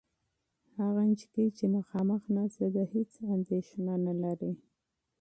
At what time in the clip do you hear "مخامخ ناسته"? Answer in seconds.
1.75-2.67